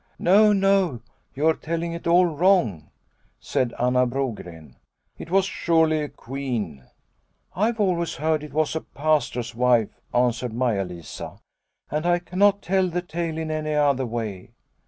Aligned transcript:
"No, 0.17 0.51
no, 0.51 1.03
you 1.35 1.47
are 1.47 1.53
telling 1.53 1.93
it 1.93 2.07
all 2.07 2.25
wrong," 2.25 2.89
said 3.39 3.71
Anna 3.77 4.07
Brogren." 4.07 4.73
It 5.19 5.29
was 5.29 5.45
surely 5.45 6.01
a 6.01 6.09
queen."" 6.09 6.85
I 7.55 7.67
have 7.67 7.79
always 7.79 8.15
heard 8.15 8.41
it 8.43 8.51
was 8.51 8.75
a 8.75 8.81
Pastor's 8.81 9.53
wife," 9.53 10.01
answered 10.11 10.53
Maia 10.55 10.85
Lisa," 10.85 11.37
and 11.91 12.07
I 12.07 12.17
cannot 12.17 12.63
tell 12.63 12.87
the 12.87 13.03
tale 13.03 13.37
in 13.37 13.51
any 13.51 13.75
other 13.75 14.07
way." 14.07 14.53